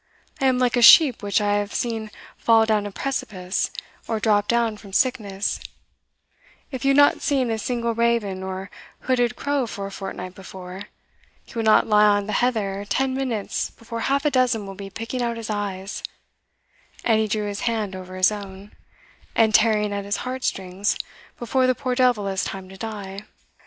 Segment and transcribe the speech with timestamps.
[0.39, 3.69] I am like a sheep which I have seen fall down a precipice,
[4.07, 5.59] or drop down from sickness
[6.71, 10.81] if you had not seen a single raven or hooded crow for a fortnight before,
[11.45, 14.89] he will not lie on the heather ten minutes before half a dozen will be
[14.89, 16.01] picking out his eyes
[17.05, 18.71] (and he drew his hand over his own),
[19.35, 20.97] and tearing at his heartstrings
[21.37, 23.19] before the poor devil has time to die.